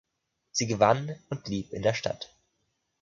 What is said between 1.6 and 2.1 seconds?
in der